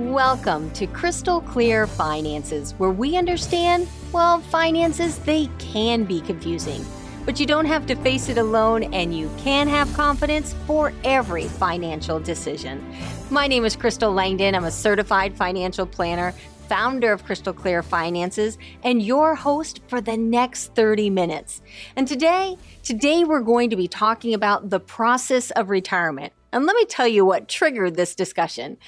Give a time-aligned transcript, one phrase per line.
[0.00, 6.82] Welcome to Crystal Clear Finances, where we understand, well, finances, they can be confusing.
[7.26, 11.48] But you don't have to face it alone, and you can have confidence for every
[11.48, 12.82] financial decision.
[13.28, 14.54] My name is Crystal Langdon.
[14.54, 16.32] I'm a certified financial planner,
[16.66, 21.60] founder of Crystal Clear Finances, and your host for the next 30 minutes.
[21.94, 26.32] And today, today we're going to be talking about the process of retirement.
[26.52, 28.78] And let me tell you what triggered this discussion.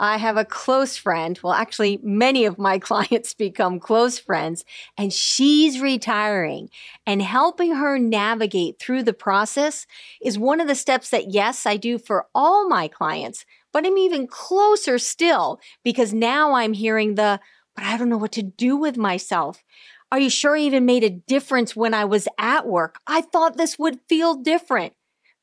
[0.00, 1.38] I have a close friend.
[1.42, 4.64] Well, actually, many of my clients become close friends,
[4.96, 6.70] and she's retiring.
[7.06, 9.86] And helping her navigate through the process
[10.22, 13.98] is one of the steps that, yes, I do for all my clients, but I'm
[13.98, 17.40] even closer still because now I'm hearing the,
[17.74, 19.62] but I don't know what to do with myself.
[20.10, 22.98] Are you sure I even made a difference when I was at work?
[23.06, 24.94] I thought this would feel different.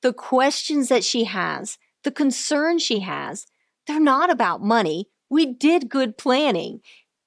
[0.01, 3.45] The questions that she has, the concerns she has,
[3.87, 5.09] they're not about money.
[5.29, 6.81] We did good planning.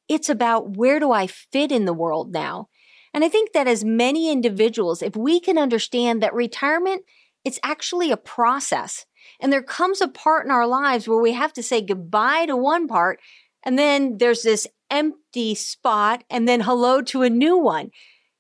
[0.09, 2.69] It's about where do I fit in the world now?
[3.15, 7.03] And I think that as many individuals, if we can understand that retirement,
[7.45, 9.07] it's actually a process.
[9.41, 12.57] And there comes a part in our lives where we have to say goodbye to
[12.57, 13.21] one part,
[13.65, 17.91] and then there's this empty spot, and then hello to a new one.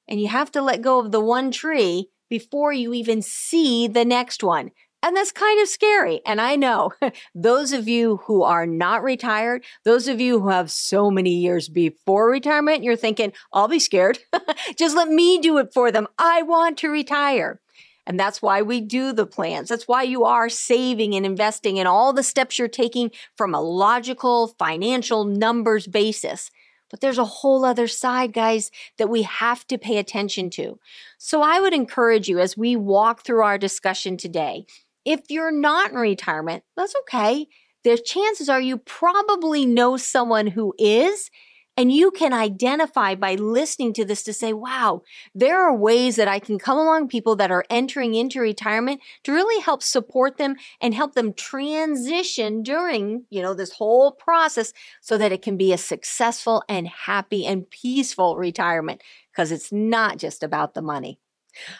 [0.06, 4.04] And you have to let go of the one tree before you even see the
[4.04, 4.70] next one.
[5.02, 6.20] And that's kind of scary.
[6.26, 6.92] And I know
[7.34, 11.68] those of you who are not retired, those of you who have so many years
[11.68, 14.18] before retirement, you're thinking, I'll be scared.
[14.76, 16.08] Just let me do it for them.
[16.18, 17.60] I want to retire.
[18.06, 19.68] And that's why we do the plans.
[19.68, 23.60] That's why you are saving and investing in all the steps you're taking from a
[23.60, 26.50] logical financial numbers basis.
[26.90, 30.78] But there's a whole other side, guys, that we have to pay attention to.
[31.18, 34.64] So I would encourage you as we walk through our discussion today
[35.04, 37.46] if you're not in retirement, that's okay.
[37.84, 41.30] There's chances are you probably know someone who is,
[41.78, 46.26] and you can identify by listening to this to say, wow, there are ways that
[46.26, 50.56] I can come along people that are entering into retirement to really help support them
[50.80, 55.72] and help them transition during, you know, this whole process so that it can be
[55.72, 59.00] a successful and happy and peaceful retirement
[59.30, 61.20] because it's not just about the money.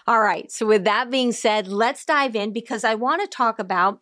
[0.07, 0.51] All right.
[0.51, 4.01] So with that being said, let's dive in because I want to talk about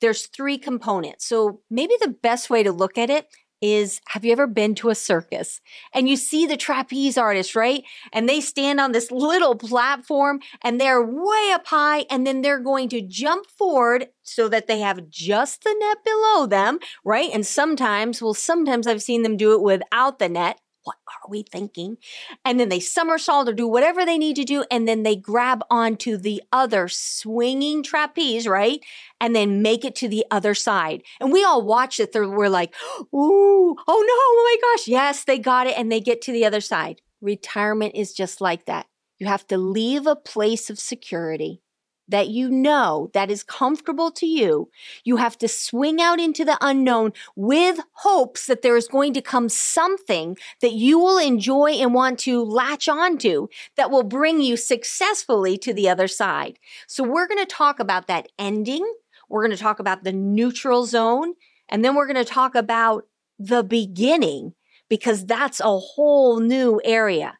[0.00, 1.26] there's three components.
[1.26, 3.26] So maybe the best way to look at it
[3.62, 5.62] is have you ever been to a circus
[5.94, 7.82] and you see the trapeze artists, right?
[8.12, 12.60] And they stand on this little platform and they're way up high and then they're
[12.60, 17.30] going to jump forward so that they have just the net below them, right?
[17.32, 21.42] And sometimes, well, sometimes I've seen them do it without the net what are we
[21.42, 21.98] thinking?
[22.44, 24.64] And then they somersault or do whatever they need to do.
[24.70, 28.80] And then they grab onto the other swinging trapeze, right?
[29.20, 31.02] And then make it to the other side.
[31.20, 32.10] And we all watch it.
[32.14, 34.88] We're like, ooh, oh no, oh my gosh.
[34.88, 35.76] Yes, they got it.
[35.76, 37.02] And they get to the other side.
[37.20, 38.86] Retirement is just like that.
[39.18, 41.62] You have to leave a place of security
[42.08, 44.70] that you know that is comfortable to you,
[45.04, 49.22] you have to swing out into the unknown with hopes that there is going to
[49.22, 54.56] come something that you will enjoy and want to latch onto that will bring you
[54.56, 56.58] successfully to the other side.
[56.86, 58.86] So we're going to talk about that ending.
[59.28, 61.34] We're going to talk about the neutral zone.
[61.68, 63.06] And then we're going to talk about
[63.38, 64.54] the beginning
[64.88, 67.36] because that's a whole new area.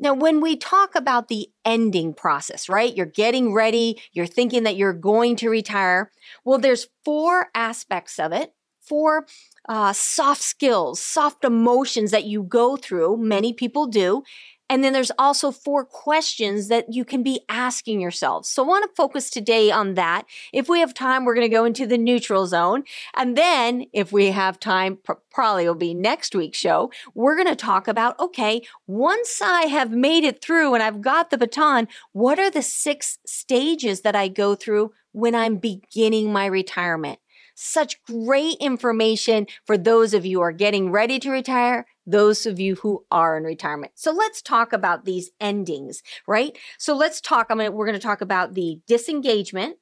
[0.00, 2.96] Now, when we talk about the ending process, right?
[2.96, 6.10] You're getting ready, you're thinking that you're going to retire.
[6.44, 9.26] Well, there's four aspects of it, four
[9.68, 13.18] uh, soft skills, soft emotions that you go through.
[13.18, 14.22] Many people do.
[14.70, 18.48] And then there's also four questions that you can be asking yourselves.
[18.48, 20.26] So I want to focus today on that.
[20.52, 22.84] If we have time, we're going to go into the neutral zone.
[23.16, 24.98] And then if we have time,
[25.32, 29.90] probably will be next week's show, we're going to talk about, okay, once I have
[29.90, 34.28] made it through and I've got the baton, what are the six stages that I
[34.28, 37.18] go through when I'm beginning my retirement?
[37.56, 42.58] Such great information for those of you who are getting ready to retire, those of
[42.58, 43.92] you who are in retirement.
[43.94, 46.56] So let's talk about these endings, right?
[46.78, 47.46] So let's talk.
[47.50, 49.76] I'm gonna, we're going to talk about the disengagement,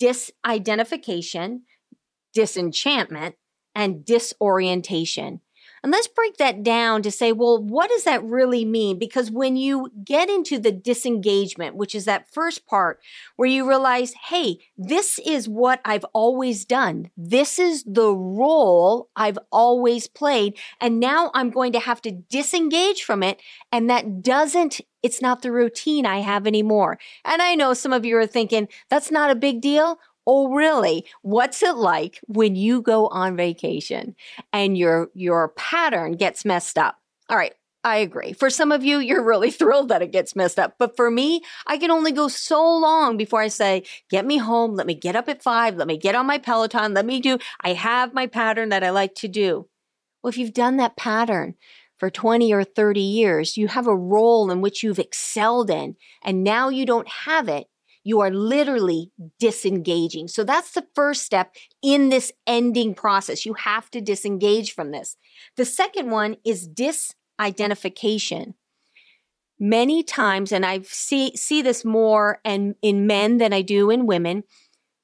[0.00, 1.60] disidentification,
[2.34, 3.36] disenchantment,
[3.74, 5.40] and disorientation.
[5.82, 8.98] And let's break that down to say, well, what does that really mean?
[8.98, 13.00] Because when you get into the disengagement, which is that first part
[13.36, 17.10] where you realize, hey, this is what I've always done.
[17.16, 20.58] This is the role I've always played.
[20.80, 23.40] And now I'm going to have to disengage from it.
[23.72, 26.98] And that doesn't, it's not the routine I have anymore.
[27.24, 29.98] And I know some of you are thinking, that's not a big deal.
[30.32, 31.06] Oh, really?
[31.22, 34.14] What's it like when you go on vacation
[34.52, 36.98] and your your pattern gets messed up?
[37.28, 38.32] All right, I agree.
[38.32, 40.74] For some of you, you're really thrilled that it gets messed up.
[40.78, 44.76] But for me, I can only go so long before I say, get me home.
[44.76, 45.74] Let me get up at five.
[45.74, 46.94] Let me get on my Peloton.
[46.94, 49.66] Let me do, I have my pattern that I like to do.
[50.22, 51.56] Well, if you've done that pattern
[51.98, 56.44] for 20 or 30 years, you have a role in which you've excelled in, and
[56.44, 57.66] now you don't have it.
[58.02, 60.28] You are literally disengaging.
[60.28, 63.44] So that's the first step in this ending process.
[63.44, 65.16] You have to disengage from this.
[65.56, 68.54] The second one is disidentification.
[69.58, 74.06] Many times, and I see, see this more and in men than I do in
[74.06, 74.44] women,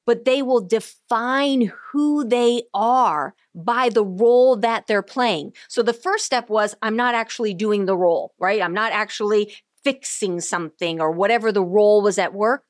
[0.07, 5.53] but they will define who they are by the role that they're playing.
[5.69, 8.63] So the first step was I'm not actually doing the role, right?
[8.63, 9.55] I'm not actually
[9.85, 12.65] fixing something or whatever the role was at work.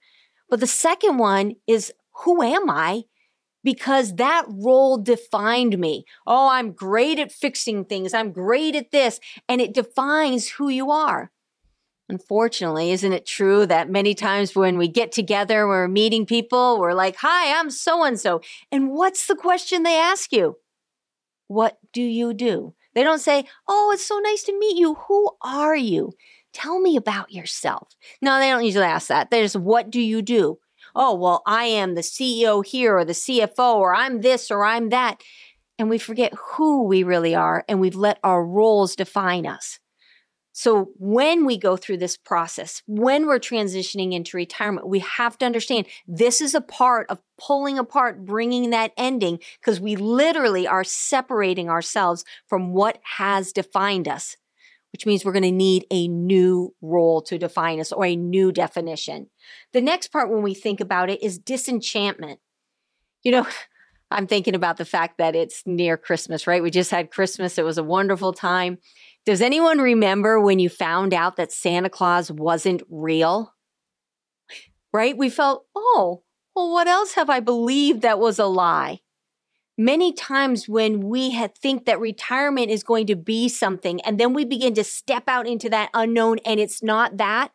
[0.48, 1.92] But the second one is
[2.24, 3.04] who am I
[3.66, 6.04] because that role defined me.
[6.24, 8.14] Oh, I'm great at fixing things.
[8.14, 9.18] I'm great at this.
[9.48, 11.32] And it defines who you are.
[12.08, 16.92] Unfortunately, isn't it true that many times when we get together, we're meeting people, we're
[16.92, 18.40] like, Hi, I'm so and so.
[18.70, 20.58] And what's the question they ask you?
[21.48, 22.74] What do you do?
[22.94, 24.94] They don't say, Oh, it's so nice to meet you.
[25.08, 26.12] Who are you?
[26.56, 27.88] Tell me about yourself.
[28.22, 29.30] No, they don't usually ask that.
[29.30, 30.58] There's, What do you do?
[30.96, 34.88] oh, well, I am the CEO here or the CFO or I'm this or I'm
[34.88, 35.22] that.
[35.78, 39.78] And we forget who we really are and we've let our roles define us.
[40.52, 45.44] So when we go through this process, when we're transitioning into retirement, we have to
[45.44, 50.82] understand this is a part of pulling apart, bringing that ending, because we literally are
[50.82, 54.38] separating ourselves from what has defined us
[54.92, 58.52] which means we're going to need a new role to define us or a new
[58.52, 59.28] definition.
[59.72, 62.40] The next part, when we think about it, is disenchantment.
[63.22, 63.46] You know,
[64.10, 66.62] I'm thinking about the fact that it's near Christmas, right?
[66.62, 67.58] We just had Christmas.
[67.58, 68.78] It was a wonderful time.
[69.24, 73.52] Does anyone remember when you found out that Santa Claus wasn't real?
[74.92, 75.16] Right?
[75.16, 76.22] We felt, oh,
[76.54, 79.00] well, what else have I believed that was a lie?
[79.76, 84.44] Many times when we think that retirement is going to be something and then we
[84.44, 87.52] begin to step out into that unknown and it's not that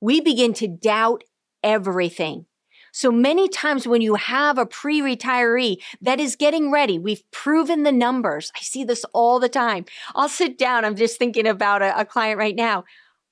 [0.00, 1.24] we begin to doubt
[1.62, 2.46] everything.
[2.92, 7.92] So many times when you have a pre-retiree that is getting ready we've proven the
[7.92, 8.50] numbers.
[8.56, 9.86] I see this all the time.
[10.14, 12.84] I'll sit down i'm just thinking about a, a client right now.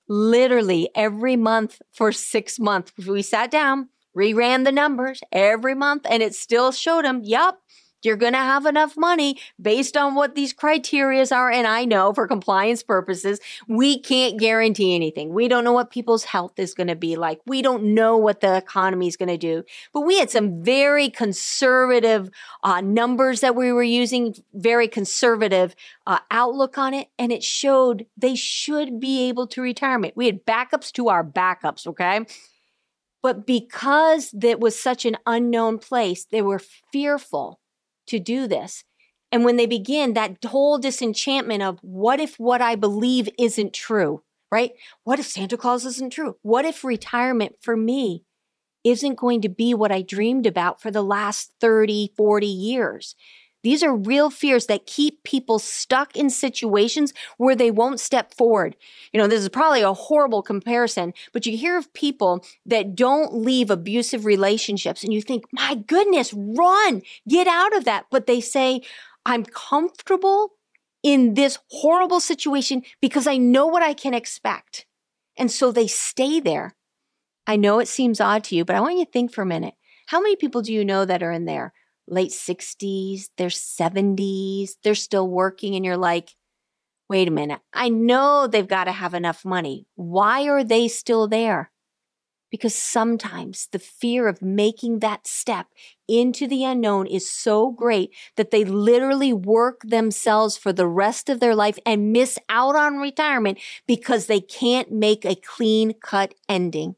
[0.08, 6.22] Literally every month for six months we sat down reran the numbers every month and
[6.22, 7.56] it still showed them yep
[8.06, 11.50] you're going to have enough money based on what these criterias are.
[11.50, 15.34] And I know for compliance purposes, we can't guarantee anything.
[15.34, 17.40] We don't know what people's health is going to be like.
[17.46, 19.64] We don't know what the economy is going to do.
[19.92, 22.30] But we had some very conservative
[22.62, 25.74] uh, numbers that we were using, very conservative
[26.06, 27.08] uh, outlook on it.
[27.18, 30.16] And it showed they should be able to retirement.
[30.16, 31.86] We had backups to our backups.
[31.86, 32.24] Okay.
[33.22, 36.60] But because that was such an unknown place, they were
[36.92, 37.58] fearful
[38.06, 38.84] to do this.
[39.32, 44.22] And when they begin, that whole disenchantment of what if what I believe isn't true,
[44.50, 44.72] right?
[45.04, 46.36] What if Santa Claus isn't true?
[46.42, 48.24] What if retirement for me
[48.84, 53.16] isn't going to be what I dreamed about for the last 30, 40 years?
[53.66, 58.76] These are real fears that keep people stuck in situations where they won't step forward.
[59.12, 63.34] You know, this is probably a horrible comparison, but you hear of people that don't
[63.34, 68.06] leave abusive relationships and you think, my goodness, run, get out of that.
[68.08, 68.82] But they say,
[69.24, 70.52] I'm comfortable
[71.02, 74.86] in this horrible situation because I know what I can expect.
[75.36, 76.76] And so they stay there.
[77.48, 79.44] I know it seems odd to you, but I want you to think for a
[79.46, 79.74] minute.
[80.06, 81.72] How many people do you know that are in there
[82.08, 86.36] late 60s, their 70s, they're still working, and you're like,
[87.08, 89.86] wait a minute, I know they've got to have enough money.
[89.94, 91.70] Why are they still there?
[92.50, 95.66] Because sometimes the fear of making that step
[96.08, 101.40] into the unknown is so great that they literally work themselves for the rest of
[101.40, 106.94] their life and miss out on retirement because they can't make a clean cut ending.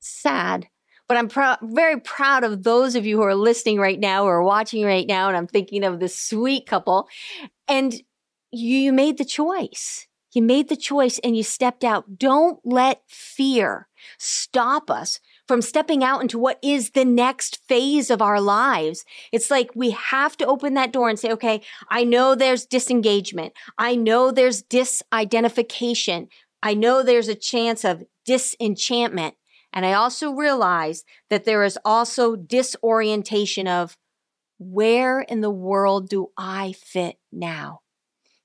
[0.00, 0.68] Sad,
[1.12, 4.82] but I'm very proud of those of you who are listening right now or watching
[4.82, 5.28] right now.
[5.28, 7.06] And I'm thinking of this sweet couple.
[7.68, 7.92] And
[8.50, 10.06] you, you made the choice.
[10.32, 12.18] You made the choice and you stepped out.
[12.18, 18.22] Don't let fear stop us from stepping out into what is the next phase of
[18.22, 19.04] our lives.
[19.32, 23.52] It's like we have to open that door and say, okay, I know there's disengagement.
[23.76, 26.28] I know there's disidentification.
[26.62, 29.34] I know there's a chance of disenchantment.
[29.72, 33.96] And I also realize that there is also disorientation of
[34.58, 37.80] where in the world do I fit now?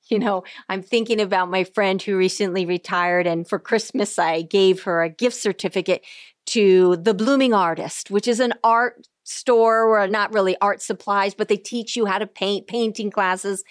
[0.09, 4.83] You know, I'm thinking about my friend who recently retired, and for Christmas, I gave
[4.83, 6.01] her a gift certificate
[6.45, 11.49] to The Blooming Artist, which is an art store or not really art supplies, but
[11.49, 13.65] they teach you how to paint, painting classes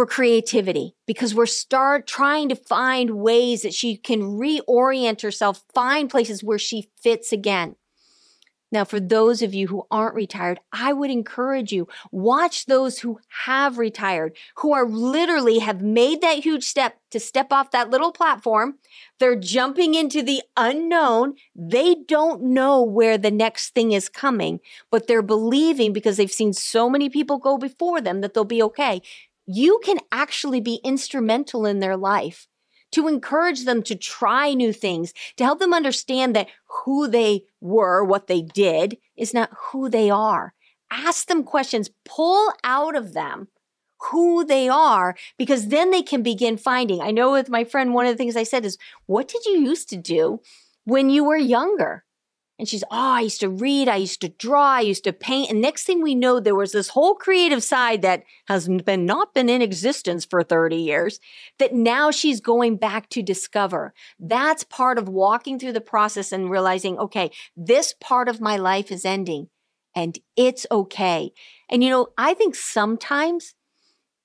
[0.00, 6.08] for creativity because we're start trying to find ways that she can reorient herself, find
[6.08, 7.76] places where she fits again.
[8.72, 13.18] Now, for those of you who aren't retired, I would encourage you watch those who
[13.44, 18.12] have retired, who are literally have made that huge step to step off that little
[18.12, 18.76] platform.
[19.18, 21.34] They're jumping into the unknown.
[21.54, 26.54] They don't know where the next thing is coming, but they're believing because they've seen
[26.54, 29.02] so many people go before them that they'll be okay.
[29.52, 32.46] You can actually be instrumental in their life
[32.92, 36.46] to encourage them to try new things, to help them understand that
[36.84, 40.54] who they were, what they did, is not who they are.
[40.88, 43.48] Ask them questions, pull out of them
[44.12, 47.00] who they are, because then they can begin finding.
[47.00, 49.58] I know with my friend, one of the things I said is, What did you
[49.58, 50.40] used to do
[50.84, 52.04] when you were younger?
[52.60, 55.50] And she's, oh, I used to read, I used to draw, I used to paint.
[55.50, 59.32] And next thing we know, there was this whole creative side that has been not
[59.32, 61.20] been in existence for 30 years
[61.58, 63.94] that now she's going back to discover.
[64.18, 68.92] That's part of walking through the process and realizing, okay, this part of my life
[68.92, 69.48] is ending
[69.96, 71.32] and it's okay.
[71.70, 73.54] And you know, I think sometimes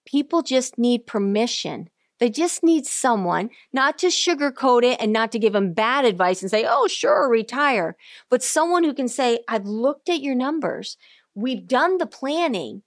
[0.06, 5.40] people just need permission they just need someone not to sugarcoat it and not to
[5.40, 7.98] give them bad advice and say, oh, sure, retire,
[8.30, 10.98] but someone who can say, I've looked at your numbers.
[11.34, 12.84] We've done the planning.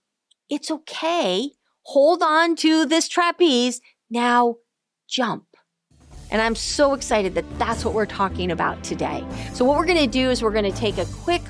[0.49, 1.51] It's okay.
[1.83, 3.81] Hold on to this trapeze.
[4.09, 4.55] Now
[5.07, 5.45] jump.
[6.31, 9.25] And I'm so excited that that's what we're talking about today.
[9.53, 11.41] So, what we're going to do is we're going to take a quick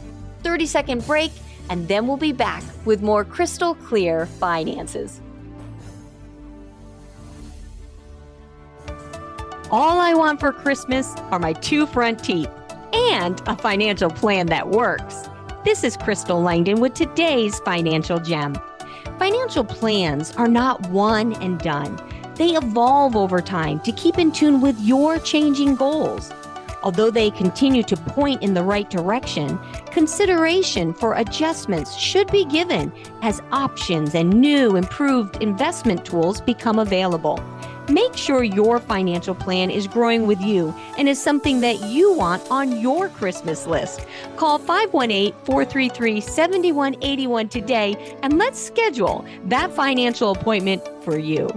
[0.43, 1.31] 30 second break
[1.69, 5.21] and then we'll be back with more crystal clear finances.
[9.71, 12.49] All I want for Christmas are my two front teeth
[12.91, 15.29] and a financial plan that works.
[15.63, 18.57] This is Crystal Langdon with today's financial gem.
[19.19, 21.99] Financial plans are not one and done.
[22.33, 26.31] They evolve over time to keep in tune with your changing goals.
[26.81, 29.59] Although they continue to point in the right direction,
[29.91, 37.39] consideration for adjustments should be given as options and new improved investment tools become available.
[37.89, 42.45] Make sure your financial plan is growing with you and is something that you want
[42.51, 44.05] on your Christmas list.
[44.37, 51.49] Call 518 433 7181 today and let's schedule that financial appointment for you.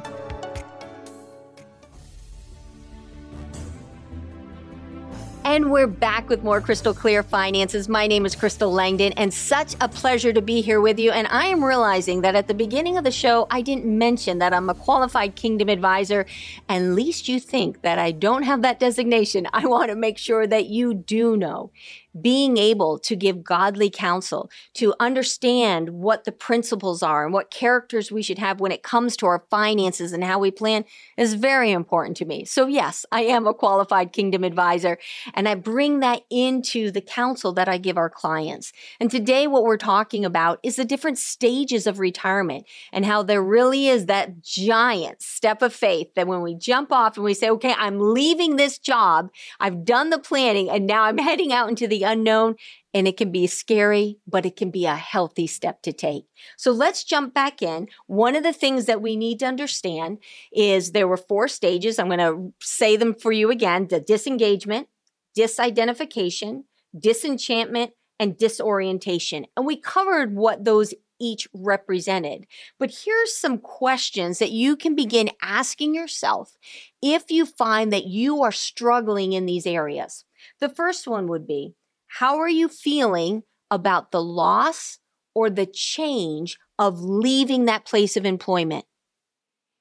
[5.44, 7.88] And we're back with more Crystal Clear Finances.
[7.88, 11.10] My name is Crystal Langdon, and such a pleasure to be here with you.
[11.10, 14.54] And I am realizing that at the beginning of the show, I didn't mention that
[14.54, 16.26] I'm a qualified Kingdom advisor.
[16.68, 20.46] And least you think that I don't have that designation, I want to make sure
[20.46, 21.72] that you do know
[22.20, 28.12] being able to give godly counsel, to understand what the principles are and what characters
[28.12, 30.84] we should have when it comes to our finances and how we plan
[31.16, 32.44] is very important to me.
[32.44, 34.98] So, yes, I am a qualified kingdom advisor,
[35.34, 38.72] and I bring that into the counsel that I give our clients.
[39.00, 43.42] And today, what we're talking about is the different stages of retirement and how there
[43.42, 47.48] really is that giant step of faith that when we jump off and we say,
[47.50, 51.88] okay, I'm leaving this job, I've done the planning, and now I'm heading out into
[51.88, 52.56] the unknown
[52.94, 56.26] and it can be scary, but it can be a healthy step to take.
[56.56, 57.88] So let's jump back in.
[58.06, 60.18] One of the things that we need to understand
[60.52, 61.98] is there were four stages.
[61.98, 64.88] I'm going to say them for you again the disengagement,
[65.36, 66.64] disidentification,
[66.98, 69.46] disenchantment, and disorientation.
[69.56, 72.46] And we covered what those each represented.
[72.78, 76.56] But here's some questions that you can begin asking yourself
[77.00, 80.24] if you find that you are struggling in these areas.
[80.60, 81.74] The first one would be
[82.18, 84.98] how are you feeling about the loss
[85.34, 88.84] or the change of leaving that place of employment?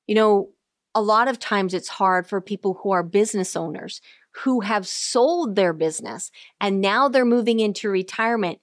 [0.07, 0.50] You know,
[0.95, 4.00] a lot of times it's hard for people who are business owners
[4.43, 8.59] who have sold their business and now they're moving into retirement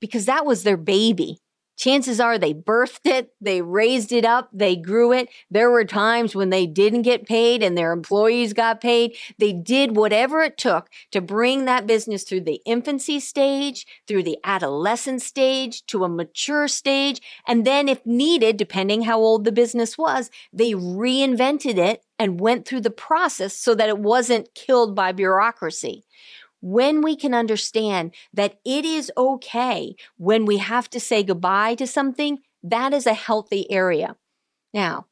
[0.00, 1.38] because that was their baby
[1.82, 5.28] chances are they birthed it, they raised it up, they grew it.
[5.50, 9.16] There were times when they didn't get paid and their employees got paid.
[9.38, 14.38] They did whatever it took to bring that business through the infancy stage, through the
[14.44, 17.20] adolescent stage, to a mature stage.
[17.48, 22.64] And then, if needed, depending how old the business was, they reinvented it and went
[22.64, 26.04] through the process so that it wasn't killed by bureaucracy.
[26.62, 31.86] When we can understand that it is okay when we have to say goodbye to
[31.86, 34.16] something, that is a healthy area.
[34.72, 35.06] Now,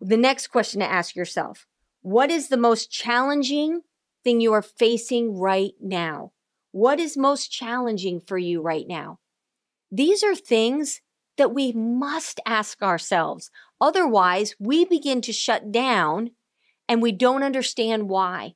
[0.00, 1.66] the next question to ask yourself
[2.02, 3.82] what is the most challenging
[4.24, 6.32] thing you are facing right now?
[6.72, 9.20] What is most challenging for you right now?
[9.90, 11.00] These are things
[11.36, 13.50] that we must ask ourselves.
[13.80, 16.30] Otherwise, we begin to shut down
[16.88, 18.54] and we don't understand why.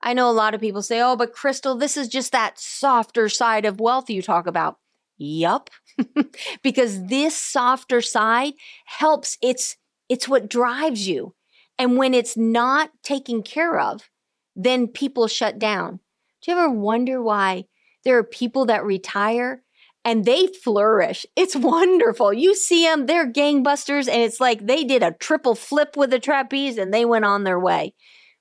[0.00, 3.28] I know a lot of people say, oh, but Crystal, this is just that softer
[3.28, 4.78] side of wealth you talk about.
[5.16, 5.70] Yup.
[6.62, 8.54] because this softer side
[8.86, 9.76] helps it's
[10.08, 11.34] it's what drives you.
[11.78, 14.08] And when it's not taken care of,
[14.56, 16.00] then people shut down.
[16.42, 17.66] Do you ever wonder why
[18.04, 19.62] there are people that retire
[20.04, 21.26] and they flourish?
[21.36, 22.32] It's wonderful.
[22.32, 26.18] You see them, they're gangbusters, and it's like they did a triple flip with the
[26.18, 27.94] trapeze and they went on their way.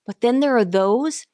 [0.06, 1.26] But then there are those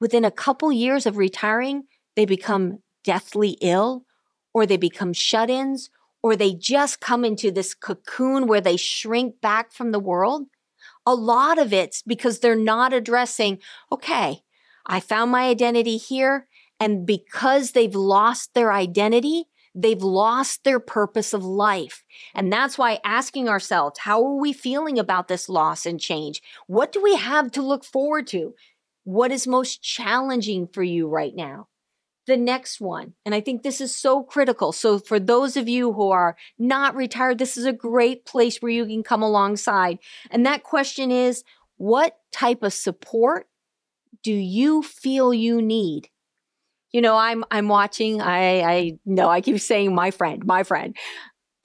[0.00, 1.84] within a couple years of retiring,
[2.16, 4.04] they become deathly ill
[4.52, 5.90] or they become shut ins
[6.22, 10.46] or they just come into this cocoon where they shrink back from the world.
[11.06, 13.58] A lot of it's because they're not addressing,
[13.92, 14.40] okay,
[14.86, 16.48] I found my identity here.
[16.80, 22.04] And because they've lost their identity, they've lost their purpose of life.
[22.34, 26.40] And that's why asking ourselves, how are we feeling about this loss and change?
[26.66, 28.54] What do we have to look forward to?
[29.04, 31.68] What is most challenging for you right now?
[32.26, 34.72] The next one, and I think this is so critical.
[34.72, 38.72] So, for those of you who are not retired, this is a great place where
[38.72, 39.98] you can come alongside.
[40.30, 41.44] And that question is
[41.76, 43.46] what type of support
[44.22, 46.08] do you feel you need?
[46.92, 50.96] You know, I'm I'm watching, I I know I keep saying my friend, my friend,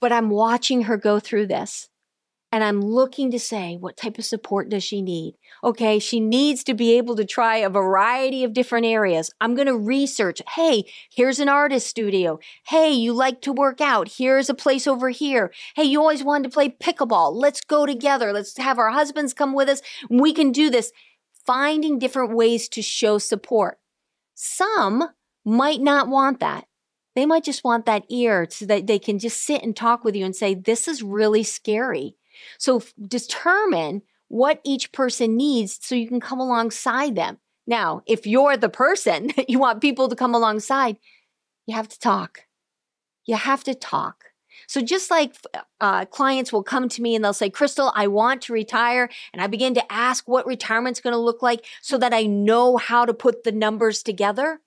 [0.00, 1.89] but I'm watching her go through this
[2.52, 5.36] and I'm looking to say, what type of support does she need?
[5.62, 9.30] Okay, she needs to be able to try a variety of different areas.
[9.40, 10.42] I'm going to research.
[10.56, 12.40] Hey, here's an artist studio.
[12.66, 14.14] Hey, you like to work out.
[14.16, 15.52] Here's a place over here.
[15.76, 17.34] Hey, you always wanted to play pickleball.
[17.34, 18.32] Let's go together.
[18.32, 19.80] Let's have our husbands come with us.
[20.08, 20.92] We can do this.
[21.46, 23.78] Finding different ways to show support.
[24.34, 25.08] Some
[25.44, 26.66] might not want that.
[27.14, 30.16] They might just want that ear so that they can just sit and talk with
[30.16, 32.16] you and say, This is really scary.
[32.58, 37.38] So determine what each person needs so you can come alongside them.
[37.66, 40.96] Now, if you're the person that you want people to come alongside,
[41.66, 42.46] you have to talk.
[43.26, 44.24] You have to talk.
[44.66, 45.36] So, just like
[45.80, 49.08] uh, clients will come to me and they'll say, Crystal, I want to retire.
[49.32, 52.76] And I begin to ask what retirement's going to look like so that I know
[52.76, 54.60] how to put the numbers together.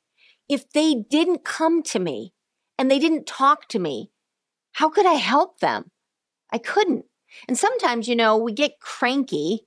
[0.49, 2.33] If they didn't come to me
[2.77, 4.11] and they didn't talk to me,
[4.73, 5.91] how could I help them?
[6.51, 7.05] I couldn't.
[7.47, 9.61] And sometimes, you know, we get cranky,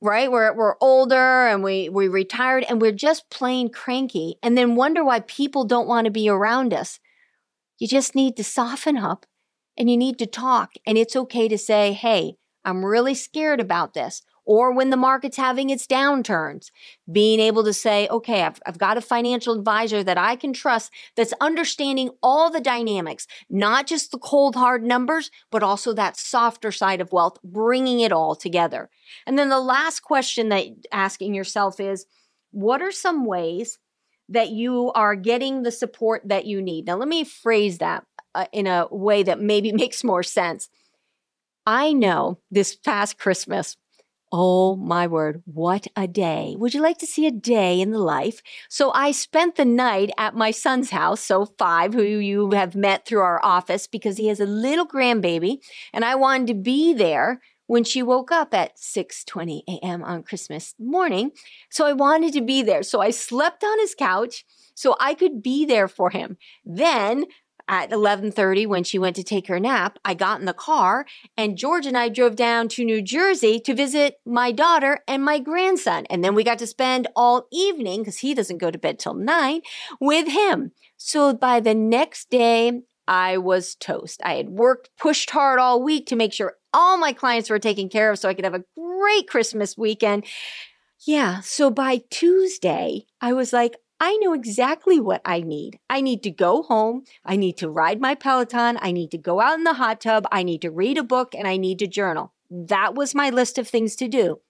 [0.00, 0.30] right?
[0.30, 5.04] We're we're older and we we retired and we're just plain cranky and then wonder
[5.04, 7.00] why people don't want to be around us.
[7.78, 9.26] You just need to soften up
[9.76, 13.94] and you need to talk and it's okay to say, "Hey, I'm really scared about
[13.94, 16.70] this." Or when the market's having its downturns,
[17.12, 20.90] being able to say, okay, I've, I've got a financial advisor that I can trust
[21.16, 26.72] that's understanding all the dynamics, not just the cold hard numbers, but also that softer
[26.72, 28.88] side of wealth, bringing it all together.
[29.26, 32.06] And then the last question that asking yourself is,
[32.50, 33.78] what are some ways
[34.30, 36.86] that you are getting the support that you need?
[36.86, 40.70] Now, let me phrase that uh, in a way that maybe makes more sense.
[41.66, 43.76] I know this past Christmas,
[44.30, 46.54] Oh my word, what a day.
[46.58, 48.42] Would you like to see a day in the life?
[48.68, 53.06] So I spent the night at my son's house, so five, who you have met
[53.06, 55.58] through our office because he has a little grandbaby,
[55.94, 60.02] and I wanted to be there when she woke up at 6:20 a.m.
[60.04, 61.30] on Christmas morning.
[61.70, 62.82] So I wanted to be there.
[62.82, 66.36] So I slept on his couch so I could be there for him.
[66.66, 67.24] Then
[67.68, 71.56] at 11:30 when she went to take her nap, I got in the car and
[71.56, 76.06] George and I drove down to New Jersey to visit my daughter and my grandson.
[76.10, 79.14] And then we got to spend all evening cuz he doesn't go to bed till
[79.14, 79.60] 9
[80.00, 80.72] with him.
[80.96, 84.20] So by the next day, I was toast.
[84.24, 87.88] I had worked, pushed hard all week to make sure all my clients were taken
[87.88, 90.26] care of so I could have a great Christmas weekend.
[91.06, 95.80] Yeah, so by Tuesday, I was like, I know exactly what I need.
[95.90, 97.04] I need to go home.
[97.24, 98.78] I need to ride my Peloton.
[98.80, 100.26] I need to go out in the hot tub.
[100.30, 102.32] I need to read a book and I need to journal.
[102.50, 104.40] That was my list of things to do.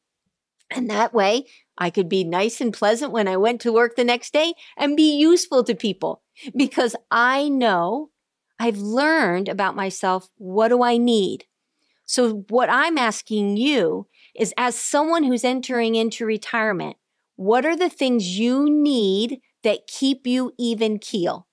[0.70, 1.46] And that way,
[1.78, 4.96] I could be nice and pleasant when I went to work the next day and
[4.96, 6.22] be useful to people
[6.54, 8.10] because I know
[8.58, 10.28] I've learned about myself.
[10.36, 11.44] What do I need?
[12.04, 16.96] So, what I'm asking you is as someone who's entering into retirement,
[17.38, 21.46] what are the things you need that keep you even keel.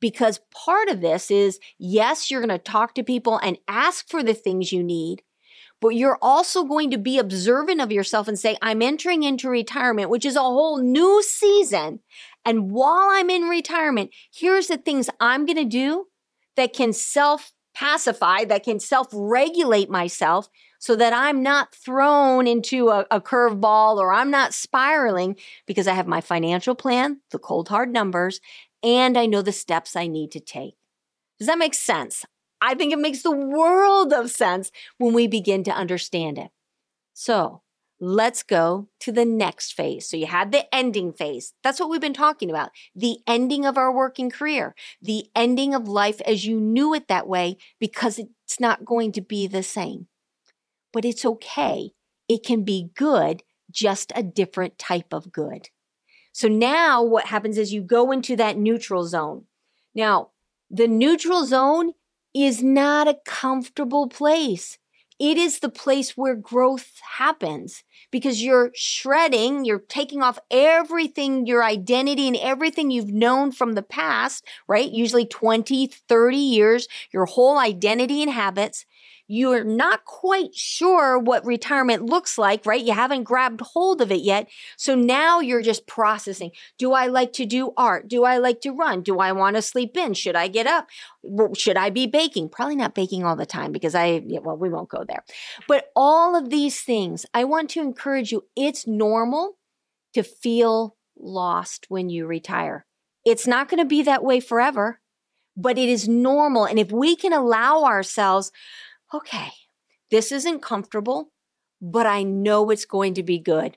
[0.00, 4.22] Because part of this is yes, you're going to talk to people and ask for
[4.22, 5.22] the things you need,
[5.80, 10.08] but you're also going to be observant of yourself and say, I'm entering into retirement,
[10.08, 11.98] which is a whole new season.
[12.44, 16.06] And while I'm in retirement, here's the things I'm going to do
[16.54, 22.88] that can self pacify, that can self regulate myself so that I'm not thrown into
[22.88, 27.68] a, a curveball or I'm not spiraling because I have my financial plan, the cold
[27.68, 28.40] hard numbers,
[28.82, 30.74] and I know the steps I need to take.
[31.38, 32.24] Does that make sense?
[32.60, 36.50] I think it makes the world of sense when we begin to understand it.
[37.12, 37.62] So
[38.02, 40.08] let's go to the next phase.
[40.08, 41.54] So you had the ending phase.
[41.62, 42.70] That's what we've been talking about.
[42.94, 47.28] The ending of our working career, the ending of life as you knew it that
[47.28, 50.08] way because it's not going to be the same
[50.92, 51.90] but it's okay.
[52.28, 55.70] It can be good, just a different type of good.
[56.32, 59.46] So now what happens is you go into that neutral zone.
[59.94, 60.30] Now,
[60.70, 61.92] the neutral zone
[62.34, 64.78] is not a comfortable place.
[65.22, 71.62] It is the place where growth happens because you're shredding, you're taking off everything, your
[71.62, 74.90] identity and everything you've known from the past, right?
[74.90, 78.84] Usually 20, 30 years, your whole identity and habits
[79.28, 82.82] you're not quite sure what retirement looks like, right?
[82.82, 84.48] You haven't grabbed hold of it yet.
[84.76, 86.50] So now you're just processing.
[86.78, 88.08] Do I like to do art?
[88.08, 89.02] Do I like to run?
[89.02, 90.14] Do I want to sleep in?
[90.14, 90.88] Should I get up?
[91.56, 92.50] Should I be baking?
[92.50, 95.24] Probably not baking all the time because I, well, we won't go there.
[95.66, 98.44] But all of these things, I want to encourage you.
[98.56, 99.56] It's normal
[100.14, 102.86] to feel lost when you retire.
[103.24, 105.00] It's not going to be that way forever,
[105.56, 106.64] but it is normal.
[106.64, 108.50] And if we can allow ourselves,
[109.14, 109.50] okay,
[110.10, 111.32] this isn't comfortable,
[111.80, 113.76] but I know it's going to be good.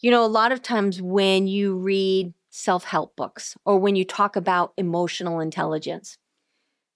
[0.00, 4.04] You know, a lot of times when you read self help books or when you
[4.04, 6.18] talk about emotional intelligence,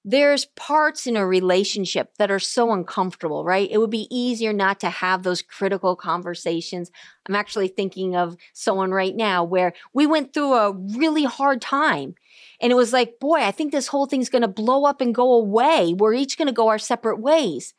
[0.04, 3.68] there's parts in a relationship that are so uncomfortable, right?
[3.68, 6.92] It would be easier not to have those critical conversations.
[7.28, 12.14] I'm actually thinking of someone right now where we went through a really hard time
[12.60, 15.14] and it was like, boy, I think this whole thing's going to blow up and
[15.14, 15.94] go away.
[15.96, 17.74] We're each going to go our separate ways.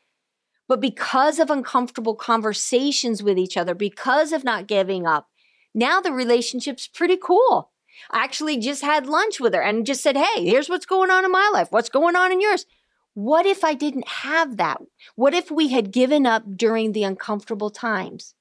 [0.67, 5.29] But because of uncomfortable conversations with each other, because of not giving up,
[5.73, 7.71] now the relationship's pretty cool.
[8.11, 11.25] I actually just had lunch with her and just said, Hey, here's what's going on
[11.25, 11.71] in my life.
[11.71, 12.65] What's going on in yours?
[13.13, 14.79] What if I didn't have that?
[15.15, 18.35] What if we had given up during the uncomfortable times?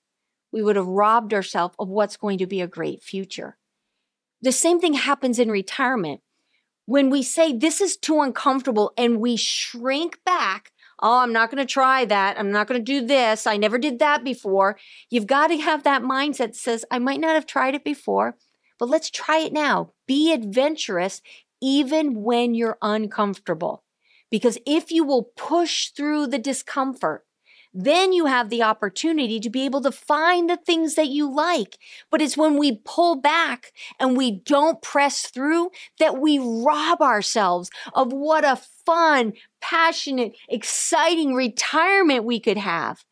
[0.52, 3.56] We would have robbed ourselves of what's going to be a great future.
[4.42, 6.20] The same thing happens in retirement
[6.86, 10.72] when we say this is too uncomfortable and we shrink back,
[11.02, 12.38] oh, I'm not going to try that.
[12.38, 13.46] I'm not going to do this.
[13.46, 14.78] I never did that before.
[15.10, 18.36] You've got to have that mindset that says, I might not have tried it before,
[18.78, 19.92] but let's try it now.
[20.06, 21.20] Be adventurous
[21.60, 23.82] even when you're uncomfortable.
[24.30, 27.25] Because if you will push through the discomfort,
[27.78, 31.76] then you have the opportunity to be able to find the things that you like.
[32.10, 37.68] But it's when we pull back and we don't press through that we rob ourselves
[37.92, 43.04] of what a fun, passionate, exciting retirement we could have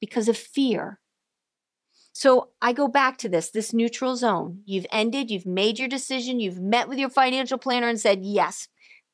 [0.00, 1.00] because of fear.
[2.12, 4.60] So I go back to this this neutral zone.
[4.66, 8.68] You've ended, you've made your decision, you've met with your financial planner and said, Yes,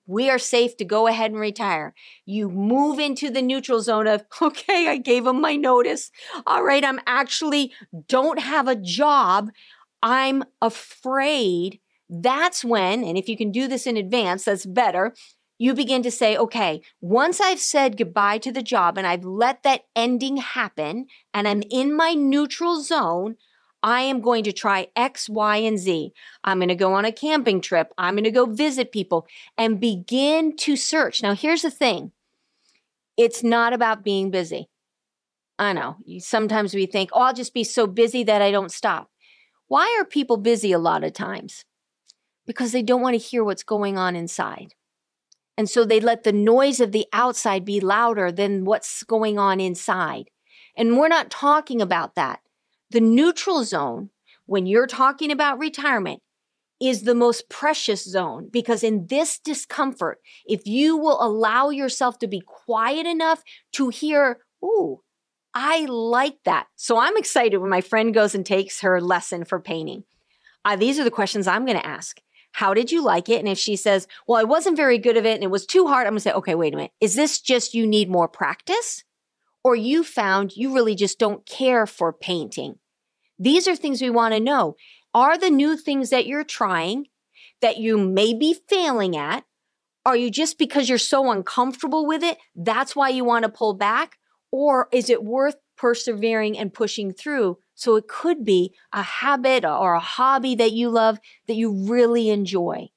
[0.06, 1.94] we are safe to go ahead and retire.
[2.24, 6.10] You move into the neutral zone of, okay, I gave them my notice.
[6.46, 7.72] All right, I'm actually
[8.08, 9.50] don't have a job.
[10.02, 11.80] I'm afraid.
[12.08, 15.14] That's when, and if you can do this in advance, that's better.
[15.58, 19.62] You begin to say, okay, once I've said goodbye to the job and I've let
[19.62, 23.36] that ending happen and I'm in my neutral zone,
[23.82, 26.12] I am going to try X, Y, and Z.
[26.42, 27.92] I'm going to go on a camping trip.
[27.96, 31.22] I'm going to go visit people and begin to search.
[31.22, 32.12] Now, here's the thing
[33.16, 34.68] it's not about being busy.
[35.58, 35.96] I know.
[36.18, 39.10] Sometimes we think, oh, I'll just be so busy that I don't stop.
[39.68, 41.64] Why are people busy a lot of times?
[42.46, 44.74] Because they don't want to hear what's going on inside.
[45.56, 49.58] And so they let the noise of the outside be louder than what's going on
[49.58, 50.30] inside.
[50.76, 52.40] And we're not talking about that.
[52.90, 54.10] The neutral zone,
[54.46, 56.20] when you're talking about retirement,
[56.80, 62.26] is the most precious zone because in this discomfort, if you will allow yourself to
[62.26, 65.00] be quiet enough to hear, ooh,
[65.54, 66.66] I like that.
[66.76, 70.04] So I'm excited when my friend goes and takes her lesson for painting.
[70.66, 72.20] Uh, these are the questions I'm going to ask.
[72.52, 73.38] How did you like it?
[73.38, 75.86] And if she says, well, I wasn't very good of it and it was too
[75.86, 76.92] hard, I'm going to say, okay, wait a minute.
[77.00, 79.02] Is this just you need more practice?
[79.66, 82.76] Or you found you really just don't care for painting.
[83.36, 84.76] These are things we want to know.
[85.12, 87.06] Are the new things that you're trying
[87.60, 89.42] that you may be failing at,
[90.04, 93.74] are you just because you're so uncomfortable with it, that's why you want to pull
[93.74, 94.18] back?
[94.52, 97.58] Or is it worth persevering and pushing through?
[97.74, 102.30] So it could be a habit or a hobby that you love that you really
[102.30, 102.90] enjoy.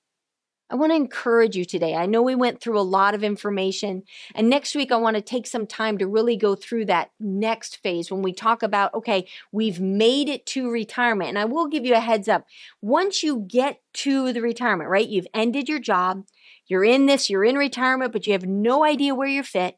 [0.72, 1.96] I want to encourage you today.
[1.96, 4.04] I know we went through a lot of information,
[4.36, 7.78] and next week I want to take some time to really go through that next
[7.82, 11.30] phase when we talk about okay, we've made it to retirement.
[11.30, 12.46] And I will give you a heads up.
[12.82, 15.08] Once you get to the retirement, right?
[15.08, 16.26] You've ended your job,
[16.68, 19.78] you're in this, you're in retirement, but you have no idea where you're fit.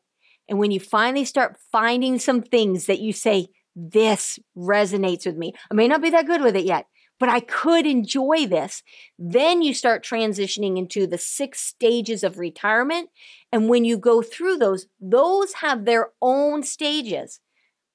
[0.49, 5.53] And when you finally start finding some things that you say, this resonates with me,
[5.71, 6.87] I may not be that good with it yet,
[7.21, 8.81] but I could enjoy this.
[9.19, 13.11] Then you start transitioning into the six stages of retirement.
[13.51, 17.39] And when you go through those, those have their own stages.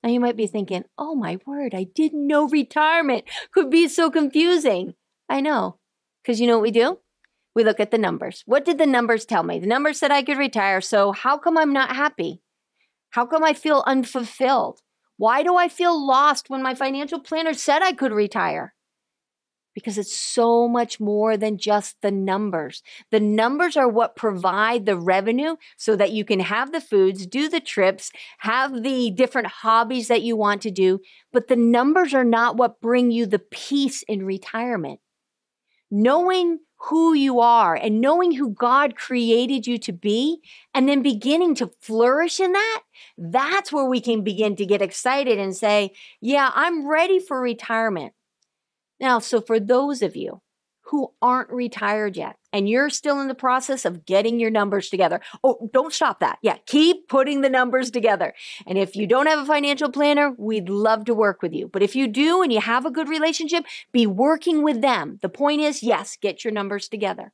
[0.00, 4.12] Now you might be thinking, oh my word, I didn't know retirement could be so
[4.12, 4.94] confusing.
[5.28, 5.78] I know.
[6.22, 7.00] Because you know what we do?
[7.52, 8.44] We look at the numbers.
[8.46, 9.58] What did the numbers tell me?
[9.58, 10.80] The numbers said I could retire.
[10.80, 12.42] So how come I'm not happy?
[13.10, 14.82] How come I feel unfulfilled?
[15.16, 18.74] Why do I feel lost when my financial planner said I could retire?
[19.76, 22.82] Because it's so much more than just the numbers.
[23.10, 27.50] The numbers are what provide the revenue so that you can have the foods, do
[27.50, 31.00] the trips, have the different hobbies that you want to do.
[31.30, 35.00] But the numbers are not what bring you the peace in retirement.
[35.90, 40.40] Knowing who you are and knowing who God created you to be,
[40.72, 42.82] and then beginning to flourish in that,
[43.18, 48.14] that's where we can begin to get excited and say, Yeah, I'm ready for retirement.
[49.00, 50.40] Now, so for those of you
[50.86, 55.20] who aren't retired yet and you're still in the process of getting your numbers together,
[55.42, 56.38] oh, don't stop that.
[56.42, 58.34] Yeah, keep putting the numbers together.
[58.66, 61.68] And if you don't have a financial planner, we'd love to work with you.
[61.68, 65.18] But if you do and you have a good relationship, be working with them.
[65.22, 67.32] The point is, yes, get your numbers together,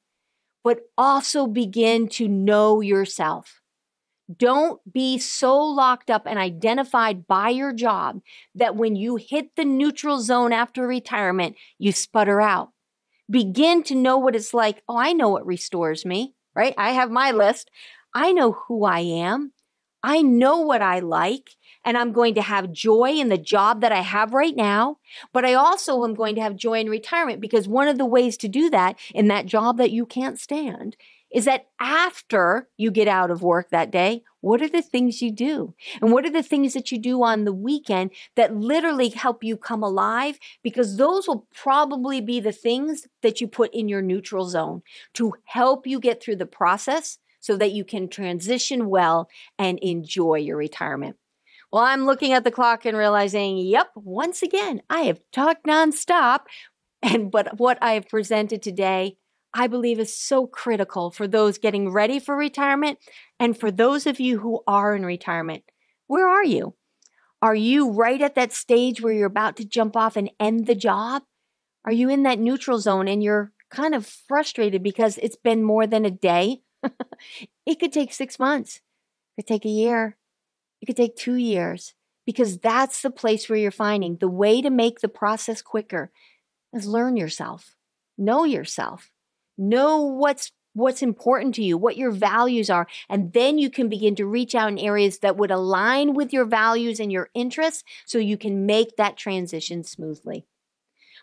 [0.65, 3.62] but also begin to know yourself.
[4.39, 8.21] Don't be so locked up and identified by your job
[8.55, 12.71] that when you hit the neutral zone after retirement, you sputter out.
[13.31, 14.83] Begin to know what it's like.
[14.89, 16.75] Oh, I know what restores me, right?
[16.77, 17.71] I have my list.
[18.15, 19.53] I know who I am.
[20.03, 21.51] I know what I like,
[21.85, 24.99] and I'm going to have joy in the job that I have right now.
[25.33, 28.37] But I also am going to have joy in retirement because one of the ways
[28.39, 30.97] to do that in that job that you can't stand
[31.33, 35.31] is that after you get out of work that day, what are the things you
[35.31, 35.75] do?
[36.01, 39.57] And what are the things that you do on the weekend that literally help you
[39.57, 40.39] come alive?
[40.63, 44.83] Because those will probably be the things that you put in your neutral zone
[45.15, 50.37] to help you get through the process so that you can transition well and enjoy
[50.37, 51.17] your retirement.
[51.73, 56.41] Well, I'm looking at the clock and realizing, yep, once again, I have talked nonstop.
[57.03, 59.17] And but what I have presented today
[59.55, 62.99] I believe is so critical for those getting ready for retirement
[63.39, 65.65] and for those of you who are in retirement.
[66.07, 66.75] Where are you?
[67.43, 70.75] Are you right at that stage where you're about to jump off and end the
[70.75, 71.23] job?
[71.85, 75.87] Are you in that neutral zone and you're kind of frustrated because it's been more
[75.87, 76.63] than a day?
[77.67, 78.81] it could take six months,
[79.37, 80.17] it could take a year,
[80.81, 84.71] it could take two years, because that's the place where you're finding the way to
[84.71, 86.11] make the process quicker
[86.73, 87.75] is learn yourself,
[88.17, 89.11] know yourself,
[89.57, 94.15] Know what's what's important to you, what your values are, and then you can begin
[94.17, 98.19] to reach out in areas that would align with your values and your interests so
[98.19, 100.47] you can make that transition smoothly.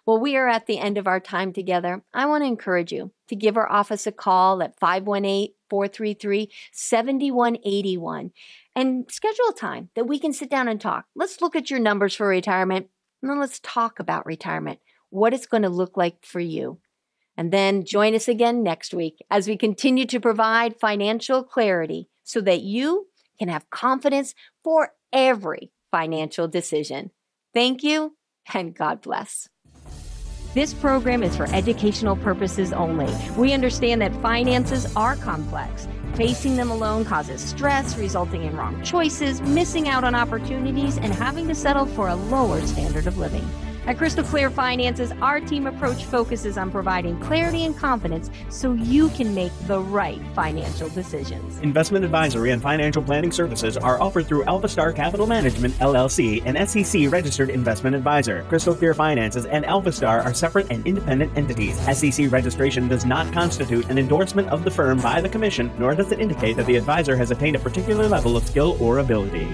[0.06, 2.04] Well, we are at the end of our time together.
[2.13, 8.32] I want to encourage you to give our office a call at 518 433 7181
[8.76, 11.06] and schedule a time that we can sit down and talk.
[11.15, 12.88] Let's look at your numbers for retirement
[13.22, 16.80] and then let's talk about retirement, what it's going to look like for you.
[17.39, 22.41] And then join us again next week as we continue to provide financial clarity so
[22.41, 23.08] that you
[23.39, 27.12] can have confidence for every financial decision.
[27.54, 28.17] Thank you
[28.54, 29.47] and God bless.
[30.54, 33.10] This program is for educational purposes only.
[33.38, 35.88] We understand that finances are complex.
[36.15, 41.47] Facing them alone causes stress, resulting in wrong choices, missing out on opportunities, and having
[41.47, 43.47] to settle for a lower standard of living.
[43.89, 49.10] At Crystal Clear Finances, our team approach focuses on providing clarity and confidence so you
[49.10, 51.58] can make the right financial decisions.
[51.62, 57.12] Investment advisory and financial planning services are offered through AlphaStar Capital Management, LLC, an SEC
[57.12, 58.45] registered investment advisor.
[58.47, 61.75] Crystal Clear Finances and AlphaStar are separate and independent entities.
[61.97, 66.12] SEC registration does not constitute an endorsement of the firm by the Commission, nor does
[66.12, 69.47] it indicate that the advisor has attained a particular level of skill or ability.